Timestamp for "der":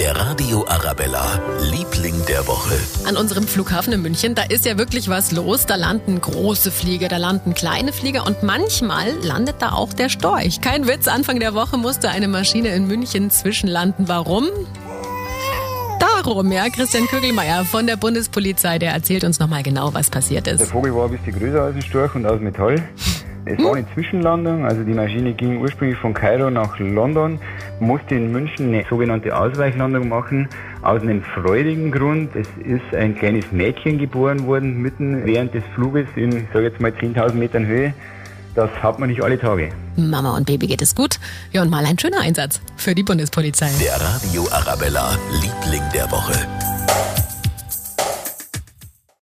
0.00-0.16, 2.26-2.46, 9.92-10.08, 11.38-11.52, 17.86-17.96, 18.78-18.92, 20.46-20.54, 43.80-44.00, 45.94-46.10